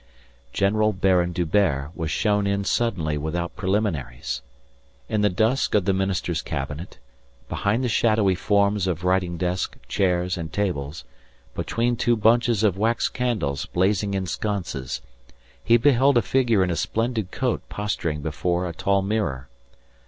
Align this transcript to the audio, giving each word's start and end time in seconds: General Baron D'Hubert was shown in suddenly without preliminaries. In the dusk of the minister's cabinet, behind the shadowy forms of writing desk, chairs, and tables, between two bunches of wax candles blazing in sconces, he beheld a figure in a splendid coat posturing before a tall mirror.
General 0.51 0.93
Baron 0.93 1.31
D'Hubert 1.31 1.91
was 1.95 2.09
shown 2.09 2.47
in 2.47 2.63
suddenly 2.63 3.19
without 3.19 3.55
preliminaries. 3.55 4.41
In 5.07 5.21
the 5.21 5.29
dusk 5.29 5.75
of 5.75 5.85
the 5.85 5.93
minister's 5.93 6.41
cabinet, 6.41 6.97
behind 7.47 7.83
the 7.83 7.87
shadowy 7.87 8.33
forms 8.33 8.87
of 8.87 9.03
writing 9.03 9.37
desk, 9.37 9.77
chairs, 9.87 10.39
and 10.39 10.51
tables, 10.51 11.05
between 11.53 11.95
two 11.97 12.15
bunches 12.17 12.63
of 12.63 12.79
wax 12.79 13.09
candles 13.09 13.67
blazing 13.67 14.15
in 14.15 14.25
sconces, 14.25 15.03
he 15.63 15.77
beheld 15.77 16.17
a 16.17 16.23
figure 16.23 16.63
in 16.63 16.71
a 16.71 16.75
splendid 16.75 17.29
coat 17.29 17.61
posturing 17.69 18.23
before 18.23 18.67
a 18.67 18.73
tall 18.73 19.03
mirror. 19.03 19.49